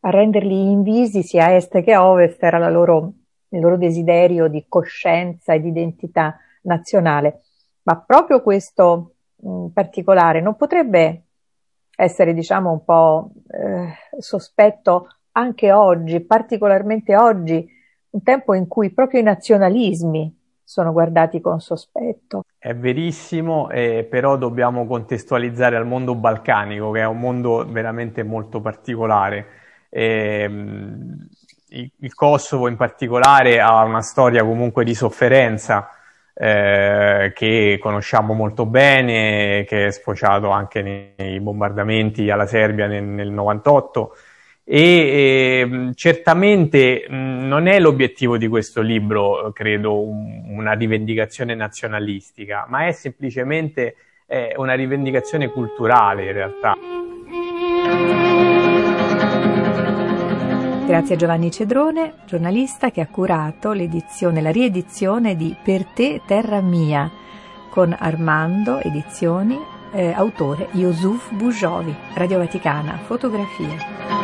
a 0.00 0.10
renderli 0.10 0.70
invisi 0.70 1.22
sia 1.22 1.46
a 1.46 1.50
est 1.52 1.82
che 1.82 1.92
a 1.92 2.06
ovest 2.06 2.42
era 2.42 2.68
loro, 2.70 3.12
il 3.48 3.60
loro 3.60 3.76
desiderio 3.76 4.48
di 4.48 4.64
coscienza 4.68 5.52
e 5.52 5.60
di 5.60 5.68
identità 5.68 6.38
nazionale. 6.62 7.42
Ma 7.82 7.98
proprio 8.00 8.42
questo 8.42 9.14
in 9.42 9.72
particolare 9.72 10.40
non 10.40 10.56
potrebbe 10.56 11.24
essere, 11.96 12.32
diciamo, 12.32 12.70
un 12.70 12.84
po' 12.84 13.30
eh, 13.48 14.18
sospetto 14.18 15.08
anche 15.32 15.72
oggi, 15.72 16.20
particolarmente 16.20 17.16
oggi, 17.16 17.68
un 18.10 18.22
tempo 18.22 18.54
in 18.54 18.66
cui 18.66 18.90
proprio 18.90 19.20
i 19.20 19.24
nazionalismi 19.24 20.38
sono 20.64 20.92
guardati 20.92 21.40
con 21.40 21.60
sospetto. 21.60 22.42
È 22.56 22.74
verissimo, 22.74 23.68
eh, 23.70 24.06
però 24.08 24.36
dobbiamo 24.36 24.86
contestualizzare 24.86 25.76
al 25.76 25.86
mondo 25.86 26.14
balcanico, 26.14 26.90
che 26.90 27.00
è 27.00 27.06
un 27.06 27.18
mondo 27.18 27.66
veramente 27.68 28.22
molto 28.22 28.60
particolare 28.60 29.59
ehm, 29.90 31.28
il 31.72 32.14
Kosovo 32.14 32.68
in 32.68 32.76
particolare 32.76 33.60
ha 33.60 33.84
una 33.84 34.02
storia 34.02 34.42
comunque 34.42 34.84
di 34.84 34.94
sofferenza 34.94 35.90
eh, 36.34 37.32
che 37.34 37.78
conosciamo 37.80 38.32
molto 38.32 38.64
bene, 38.64 39.64
che 39.68 39.86
è 39.86 39.90
sfociato 39.90 40.50
anche 40.50 40.82
nei 40.82 41.38
bombardamenti 41.38 42.30
alla 42.30 42.46
Serbia 42.46 42.86
nel, 42.86 43.04
nel 43.04 43.30
98 43.30 44.14
e 44.64 44.80
eh, 44.82 45.90
certamente 45.94 47.04
mh, 47.08 47.14
non 47.46 47.66
è 47.66 47.80
l'obiettivo 47.80 48.36
di 48.36 48.46
questo 48.46 48.80
libro, 48.82 49.50
credo, 49.52 50.00
un, 50.00 50.44
una 50.48 50.72
rivendicazione 50.72 51.54
nazionalistica, 51.54 52.66
ma 52.68 52.86
è 52.86 52.92
semplicemente 52.92 53.96
eh, 54.26 54.54
una 54.56 54.74
rivendicazione 54.74 55.48
culturale 55.48 56.26
in 56.26 56.32
realtà. 56.32 56.76
Grazie 60.90 61.14
a 61.14 61.18
Giovanni 61.18 61.52
Cedrone, 61.52 62.14
giornalista 62.26 62.90
che 62.90 63.00
ha 63.00 63.06
curato 63.06 63.70
l'edizione, 63.70 64.40
la 64.40 64.50
riedizione 64.50 65.36
di 65.36 65.54
Per 65.62 65.84
te, 65.84 66.20
terra 66.26 66.60
mia, 66.60 67.08
con 67.70 67.94
Armando 67.96 68.80
Edizioni, 68.80 69.56
eh, 69.92 70.10
autore 70.10 70.66
Yusuf 70.72 71.32
Bujovi, 71.32 71.94
Radio 72.14 72.38
Vaticana, 72.38 72.98
fotografie. 73.04 74.19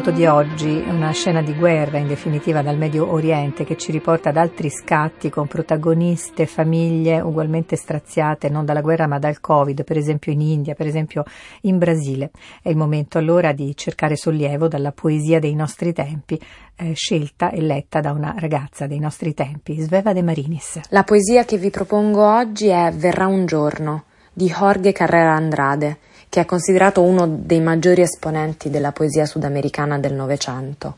Foto 0.00 0.16
di 0.16 0.24
oggi 0.24 0.80
è 0.80 0.88
una 0.88 1.10
scena 1.10 1.42
di 1.42 1.54
guerra, 1.54 1.98
in 1.98 2.06
definitiva 2.06 2.62
dal 2.62 2.78
Medio 2.78 3.12
Oriente, 3.12 3.64
che 3.64 3.76
ci 3.76 3.92
riporta 3.92 4.30
ad 4.30 4.38
altri 4.38 4.70
scatti 4.70 5.28
con 5.28 5.46
protagoniste, 5.46 6.46
famiglie 6.46 7.20
ugualmente 7.20 7.76
straziate 7.76 8.48
non 8.48 8.64
dalla 8.64 8.80
guerra 8.80 9.06
ma 9.06 9.18
dal 9.18 9.40
Covid, 9.40 9.84
per 9.84 9.98
esempio 9.98 10.32
in 10.32 10.40
India, 10.40 10.72
per 10.72 10.86
esempio 10.86 11.24
in 11.62 11.76
Brasile. 11.76 12.30
È 12.62 12.70
il 12.70 12.78
momento 12.78 13.18
allora 13.18 13.52
di 13.52 13.76
cercare 13.76 14.16
sollievo 14.16 14.68
dalla 14.68 14.92
poesia 14.92 15.38
dei 15.38 15.54
nostri 15.54 15.92
tempi, 15.92 16.40
eh, 16.76 16.94
scelta 16.94 17.50
e 17.50 17.60
letta 17.60 18.00
da 18.00 18.12
una 18.12 18.34
ragazza 18.38 18.86
dei 18.86 19.00
nostri 19.00 19.34
tempi, 19.34 19.78
Sveva 19.80 20.14
De 20.14 20.22
Marinis. 20.22 20.80
La 20.88 21.02
poesia 21.02 21.44
che 21.44 21.58
vi 21.58 21.68
propongo 21.68 22.24
oggi 22.26 22.68
è 22.68 22.90
Verrà 22.90 23.26
un 23.26 23.44
giorno 23.44 24.04
di 24.32 24.46
Jorge 24.46 24.92
Carrera 24.92 25.34
Andrade 25.34 25.98
che 26.30 26.40
è 26.40 26.44
considerato 26.44 27.02
uno 27.02 27.26
dei 27.26 27.60
maggiori 27.60 28.02
esponenti 28.02 28.70
della 28.70 28.92
poesia 28.92 29.26
sudamericana 29.26 29.98
del 29.98 30.14
Novecento. 30.14 30.96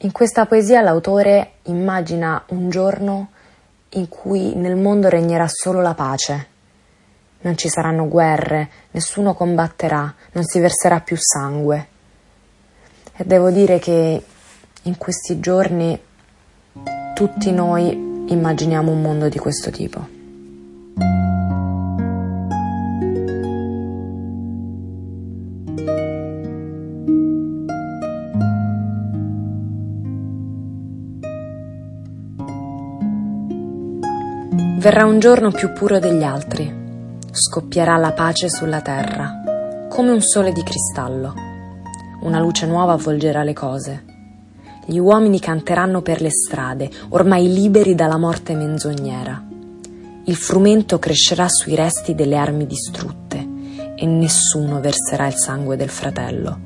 In 0.00 0.12
questa 0.12 0.44
poesia 0.44 0.82
l'autore 0.82 1.52
immagina 1.62 2.44
un 2.48 2.68
giorno 2.68 3.30
in 3.90 4.08
cui 4.08 4.54
nel 4.54 4.76
mondo 4.76 5.08
regnerà 5.08 5.48
solo 5.48 5.80
la 5.80 5.94
pace. 5.94 6.46
Non 7.40 7.56
ci 7.56 7.70
saranno 7.70 8.06
guerre, 8.06 8.68
nessuno 8.90 9.32
combatterà, 9.32 10.14
non 10.32 10.44
si 10.44 10.60
verserà 10.60 11.00
più 11.00 11.16
sangue. 11.18 11.86
E 13.16 13.24
devo 13.24 13.50
dire 13.50 13.78
che 13.78 14.22
in 14.82 14.98
questi 14.98 15.40
giorni 15.40 15.98
tutti 17.14 17.50
noi 17.50 18.26
immaginiamo 18.28 18.92
un 18.92 19.00
mondo 19.00 19.30
di 19.30 19.38
questo 19.38 19.70
tipo. 19.70 21.25
Verrà 34.86 35.04
un 35.04 35.18
giorno 35.18 35.50
più 35.50 35.72
puro 35.72 35.98
degli 35.98 36.22
altri. 36.22 36.72
Scoppierà 37.32 37.96
la 37.96 38.12
pace 38.12 38.48
sulla 38.48 38.80
terra, 38.80 39.88
come 39.88 40.12
un 40.12 40.20
sole 40.20 40.52
di 40.52 40.62
cristallo. 40.62 41.34
Una 42.20 42.38
luce 42.38 42.66
nuova 42.66 42.92
avvolgerà 42.92 43.42
le 43.42 43.52
cose. 43.52 44.04
Gli 44.84 44.98
uomini 44.98 45.40
canteranno 45.40 46.02
per 46.02 46.20
le 46.20 46.30
strade, 46.30 46.88
ormai 47.08 47.52
liberi 47.52 47.96
dalla 47.96 48.16
morte 48.16 48.54
menzognera. 48.54 49.44
Il 50.26 50.36
frumento 50.36 51.00
crescerà 51.00 51.48
sui 51.48 51.74
resti 51.74 52.14
delle 52.14 52.36
armi 52.36 52.64
distrutte 52.64 53.44
e 53.96 54.06
nessuno 54.06 54.80
verserà 54.80 55.26
il 55.26 55.34
sangue 55.34 55.74
del 55.74 55.90
fratello. 55.90 56.60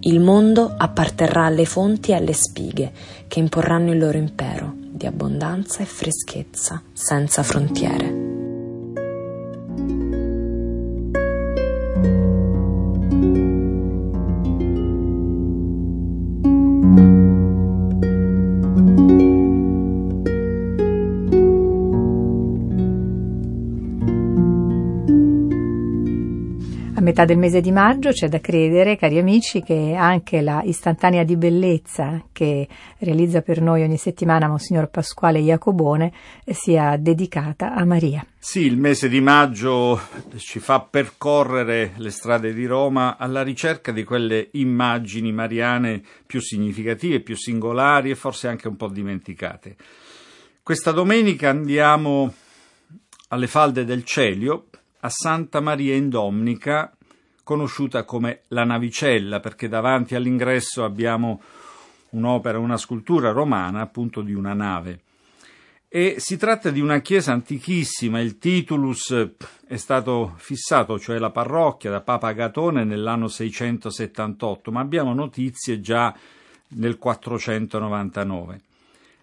Il 0.00 0.18
mondo 0.18 0.74
apparterrà 0.76 1.44
alle 1.44 1.64
fonti 1.64 2.10
e 2.10 2.14
alle 2.14 2.32
spighe 2.32 2.90
che 3.28 3.38
imporranno 3.38 3.92
il 3.92 3.98
loro 3.98 4.18
impero 4.18 4.79
di 5.00 5.06
abbondanza 5.06 5.80
e 5.80 5.86
freschezza 5.86 6.82
senza 6.92 7.42
frontiere. 7.42 8.19
Metà 27.10 27.24
del 27.24 27.38
mese 27.38 27.60
di 27.60 27.72
maggio 27.72 28.10
c'è 28.10 28.28
da 28.28 28.38
credere, 28.38 28.96
cari 28.96 29.18
amici, 29.18 29.62
che 29.62 29.94
anche 29.98 30.40
la 30.42 30.62
istantanea 30.64 31.24
di 31.24 31.36
bellezza 31.36 32.22
che 32.30 32.68
realizza 32.98 33.42
per 33.42 33.60
noi 33.60 33.82
ogni 33.82 33.96
settimana 33.96 34.46
Monsignor 34.46 34.88
Pasquale 34.90 35.40
Iacobone 35.40 36.12
sia 36.44 36.96
dedicata 36.96 37.74
a 37.74 37.84
Maria. 37.84 38.24
Sì, 38.38 38.60
il 38.60 38.76
mese 38.76 39.08
di 39.08 39.20
maggio 39.20 40.00
ci 40.36 40.60
fa 40.60 40.80
percorrere 40.80 41.94
le 41.96 42.10
strade 42.10 42.54
di 42.54 42.64
Roma 42.64 43.16
alla 43.18 43.42
ricerca 43.42 43.90
di 43.90 44.04
quelle 44.04 44.48
immagini 44.52 45.32
mariane 45.32 46.02
più 46.24 46.40
significative, 46.40 47.20
più 47.20 47.36
singolari 47.36 48.10
e 48.10 48.14
forse 48.14 48.46
anche 48.46 48.68
un 48.68 48.76
po' 48.76 48.88
dimenticate. 48.88 49.74
Questa 50.62 50.92
domenica 50.92 51.50
andiamo 51.50 52.32
alle 53.28 53.48
falde 53.48 53.84
del 53.84 54.04
Celio 54.04 54.66
a 55.00 55.08
Santa 55.08 55.60
Maria 55.60 55.96
in 55.96 56.08
Domnica, 56.08 56.92
conosciuta 57.50 58.04
come 58.04 58.42
la 58.48 58.62
Navicella, 58.62 59.40
perché 59.40 59.66
davanti 59.66 60.14
all'ingresso 60.14 60.84
abbiamo 60.84 61.42
un'opera, 62.10 62.60
una 62.60 62.76
scultura 62.76 63.32
romana 63.32 63.80
appunto 63.80 64.20
di 64.20 64.34
una 64.34 64.54
nave. 64.54 65.00
E 65.88 66.14
si 66.18 66.36
tratta 66.36 66.70
di 66.70 66.78
una 66.78 67.00
chiesa 67.00 67.32
antichissima, 67.32 68.20
il 68.20 68.38
titulus 68.38 69.32
è 69.66 69.74
stato 69.74 70.34
fissato, 70.36 70.96
cioè 71.00 71.18
la 71.18 71.30
parrocchia, 71.30 71.90
da 71.90 72.02
Papa 72.02 72.28
Agatone 72.28 72.84
nell'anno 72.84 73.26
678, 73.26 74.70
ma 74.70 74.78
abbiamo 74.78 75.12
notizie 75.12 75.80
già 75.80 76.14
nel 76.76 76.98
499. 76.98 78.60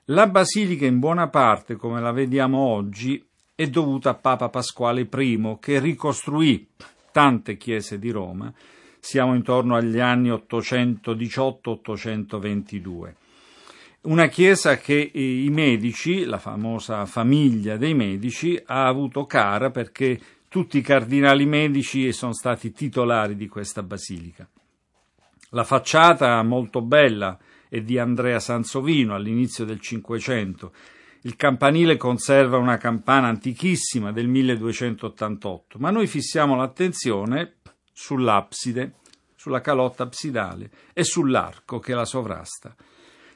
La 0.07 0.27
basilica 0.27 0.85
in 0.85 0.99
buona 0.99 1.29
parte, 1.29 1.77
come 1.77 2.01
la 2.01 2.11
vediamo 2.11 2.57
oggi, 2.57 3.25
è 3.55 3.67
dovuta 3.67 4.09
a 4.09 4.15
Papa 4.15 4.49
Pasquale 4.49 5.07
I, 5.09 5.57
che 5.61 5.79
ricostruì 5.79 6.67
tante 7.11 7.57
chiese 7.57 7.99
di 7.99 8.09
Roma. 8.09 8.51
Siamo 8.99 9.35
intorno 9.35 9.75
agli 9.75 9.99
anni 9.99 10.29
818-822. 10.29 13.13
Una 14.01 14.27
chiesa 14.27 14.77
che 14.77 15.11
i 15.13 15.49
Medici, 15.49 16.23
la 16.23 16.37
famosa 16.37 17.05
famiglia 17.05 17.75
dei 17.77 17.93
Medici, 17.93 18.57
ha 18.65 18.87
avuto 18.87 19.25
cara 19.25 19.71
perché 19.71 20.19
tutti 20.49 20.77
i 20.77 20.81
cardinali 20.81 21.45
medici 21.45 22.11
sono 22.13 22.33
stati 22.33 22.71
titolari 22.71 23.35
di 23.35 23.47
questa 23.47 23.83
basilica. 23.83 24.47
La 25.51 25.63
facciata 25.63 26.41
molto 26.43 26.81
bella 26.81 27.37
è 27.69 27.81
di 27.81 27.99
Andrea 27.99 28.39
Sansovino 28.39 29.13
all'inizio 29.13 29.65
del 29.65 29.81
Cinquecento 29.81 30.71
il 31.21 31.35
campanile 31.35 31.97
conserva 31.97 32.57
una 32.57 32.77
campana 32.77 33.27
antichissima 33.27 34.11
del 34.11 34.27
1288, 34.27 35.77
ma 35.79 35.89
noi 35.89 36.07
fissiamo 36.07 36.55
l'attenzione 36.55 37.55
sull'abside, 37.91 38.93
sulla 39.35 39.61
calotta 39.61 40.03
absidale 40.03 40.69
e 40.93 41.03
sull'arco 41.03 41.79
che 41.79 41.93
la 41.93 42.05
sovrasta. 42.05 42.75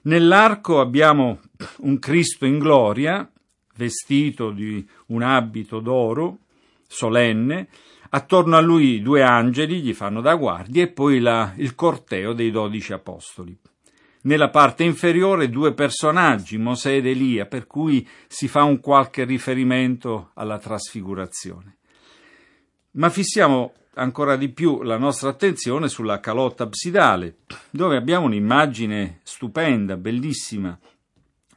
Nell'arco 0.03 0.79
abbiamo 0.79 1.39
un 1.79 1.99
Cristo 1.99 2.45
in 2.45 2.59
gloria, 2.59 3.29
vestito 3.75 4.51
di 4.51 4.87
un 5.07 5.21
abito 5.21 5.79
d'oro, 5.79 6.39
solenne, 6.87 7.67
attorno 8.09 8.57
a 8.57 8.61
lui 8.61 9.01
due 9.01 9.23
angeli 9.23 9.81
gli 9.81 9.93
fanno 9.93 10.21
da 10.21 10.35
guardia 10.35 10.83
e 10.83 10.89
poi 10.89 11.19
la, 11.19 11.53
il 11.57 11.75
corteo 11.75 12.33
dei 12.33 12.51
dodici 12.51 12.93
apostoli 12.93 13.57
nella 14.23 14.49
parte 14.49 14.83
inferiore 14.83 15.49
due 15.49 15.73
personaggi, 15.73 16.57
Mosè 16.57 16.95
ed 16.95 17.07
Elia, 17.07 17.45
per 17.45 17.67
cui 17.67 18.07
si 18.27 18.47
fa 18.47 18.63
un 18.63 18.79
qualche 18.79 19.23
riferimento 19.23 20.31
alla 20.35 20.59
trasfigurazione. 20.59 21.77
Ma 22.91 23.09
fissiamo 23.09 23.73
ancora 23.95 24.35
di 24.35 24.49
più 24.49 24.83
la 24.83 24.97
nostra 24.97 25.29
attenzione 25.29 25.87
sulla 25.87 26.19
calotta 26.19 26.63
absidale, 26.63 27.37
dove 27.69 27.97
abbiamo 27.97 28.25
un'immagine 28.25 29.19
stupenda, 29.23 29.97
bellissima, 29.97 30.77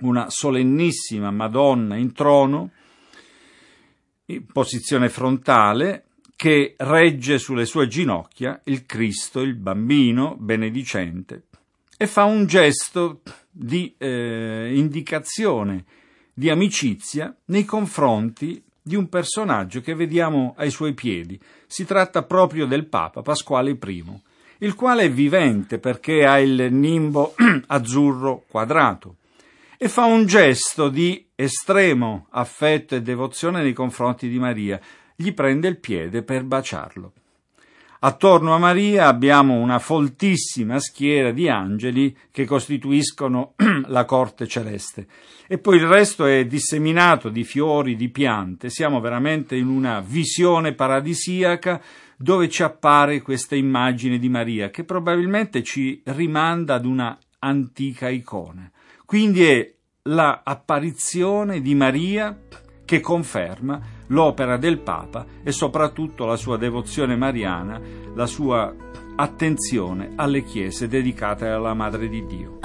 una 0.01 0.27
solennissima 0.29 1.31
Madonna 1.31 1.97
in 1.97 2.13
trono, 2.13 2.71
in 4.27 4.47
posizione 4.47 5.09
frontale, 5.09 6.05
che 6.37 6.75
regge 6.79 7.39
sulle 7.39 7.65
sue 7.65 7.87
ginocchia 7.87 8.61
il 8.65 8.85
Cristo, 8.87 9.41
il 9.41 9.55
bambino 9.55 10.37
benedicente, 10.39 11.45
e 11.97 12.07
fa 12.07 12.25
un 12.25 12.47
gesto 12.47 13.23
di 13.51 13.95
eh, 13.99 14.73
indicazione, 14.75 15.85
di 16.33 16.51
amicizia 16.51 17.35
nei 17.47 17.65
confronti 17.65 18.63
di 18.83 18.97
un 18.97 19.09
personaggio 19.09 19.81
che 19.81 19.95
vediamo 19.95 20.55
ai 20.59 20.71
suoi 20.71 20.93
piedi. 20.93 21.41
Si 21.67 21.85
tratta 21.85 22.23
proprio 22.23 22.67
del 22.67 22.87
Papa 22.87 23.23
Pasquale 23.23 23.71
I, 23.71 24.05
il 24.59 24.75
quale 24.75 25.05
è 25.05 25.11
vivente 25.11 25.79
perché 25.79 26.27
ha 26.27 26.39
il 26.39 26.69
nimbo 26.71 27.35
azzurro 27.69 28.45
quadrato 28.49 29.17
e 29.79 29.89
fa 29.89 30.05
un 30.05 30.27
gesto 30.27 30.89
di 30.89 31.27
estremo 31.35 32.27
affetto 32.31 32.95
e 32.95 33.03
devozione 33.03 33.63
nei 33.63 33.73
confronti 33.73 34.29
di 34.29 34.39
Maria. 34.39 34.81
Gli 35.17 35.33
prende 35.33 35.69
il 35.69 35.79
piede 35.79 36.23
per 36.23 36.45
baciarlo. 36.45 37.13
Attorno 38.07 38.55
a 38.55 38.59
Maria 38.59 39.07
abbiamo 39.07 39.55
una 39.55 39.79
foltissima 39.79 40.79
schiera 40.79 41.31
di 41.31 41.49
angeli 41.49 42.15
che 42.31 42.45
costituiscono 42.45 43.55
la 43.89 44.05
corte 44.05 44.47
celeste 44.47 45.07
e 45.47 45.57
poi 45.57 45.79
il 45.79 45.87
resto 45.87 46.27
è 46.27 46.45
disseminato 46.45 47.31
di 47.31 47.45
fiori, 47.45 47.97
di 47.97 48.11
piante. 48.11 48.69
Siamo 48.69 49.01
veramente 49.01 49.57
in 49.57 49.69
una 49.69 50.01
visione 50.01 50.75
paradisiaca 50.75 51.81
dove 52.19 52.51
ci 52.51 52.63
appare 52.63 53.23
questa 53.23 53.57
immagine 53.57 54.19
di 54.19 54.29
Maria 54.29 54.69
che 54.69 54.85
probabilmente 54.85 55.63
ci 55.63 56.03
rimanda 56.05 56.75
ad 56.75 56.85
una 56.85 57.19
antica 57.39 58.11
icona. 58.11 58.71
Quindi 59.07 59.45
è 59.45 59.75
la 60.03 60.43
apparizione 60.45 61.63
di 61.63 61.75
Maria 61.75 62.39
che 62.85 63.01
conferma 63.01 63.81
l'opera 64.09 64.57
del 64.57 64.79
Papa 64.79 65.25
e 65.43 65.53
soprattutto 65.53 66.27
la 66.27 66.37
sua 66.37 66.57
devozione 66.57 67.17
mariana, 67.17 67.81
la 68.15 68.27
sua 68.27 68.73
attenzione 69.17 70.13
alle 70.17 70.43
chiese 70.43 70.89
dedicate 70.89 71.47
alla 71.47 71.75
Madre 71.75 72.09
di 72.09 72.27
Dio. 72.27 72.59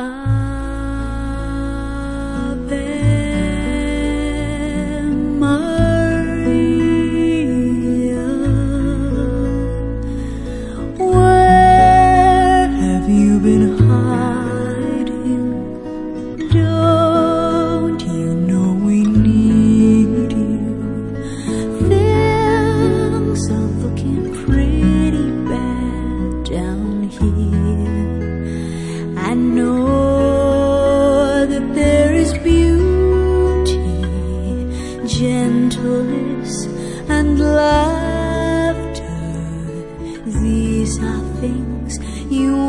有。 42.30 42.69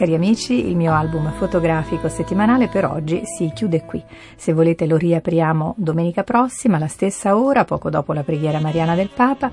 Cari 0.00 0.14
amici, 0.14 0.66
il 0.66 0.76
mio 0.76 0.94
album 0.94 1.30
fotografico 1.32 2.08
settimanale 2.08 2.68
per 2.68 2.86
oggi 2.86 3.20
si 3.26 3.50
chiude 3.54 3.84
qui. 3.84 4.02
Se 4.34 4.54
volete 4.54 4.86
lo 4.86 4.96
riapriamo 4.96 5.74
domenica 5.76 6.22
prossima, 6.24 6.78
alla 6.78 6.86
stessa 6.86 7.36
ora, 7.36 7.66
poco 7.66 7.90
dopo 7.90 8.14
la 8.14 8.22
preghiera 8.22 8.60
mariana 8.60 8.94
del 8.94 9.10
Papa, 9.14 9.52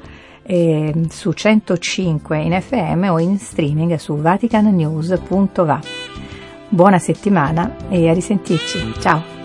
su 1.10 1.34
105 1.34 2.38
in 2.38 2.62
FM 2.62 3.10
o 3.10 3.20
in 3.20 3.38
streaming 3.38 3.96
su 3.96 4.16
vaticannews.va. 4.16 5.80
Buona 6.70 6.98
settimana 6.98 7.76
e 7.90 8.08
a 8.08 8.14
risentirci. 8.14 8.94
Ciao! 9.00 9.37